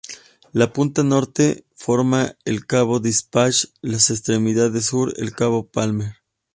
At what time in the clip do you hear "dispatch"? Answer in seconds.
2.99-3.65